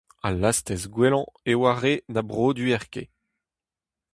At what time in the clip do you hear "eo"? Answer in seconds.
1.51-1.61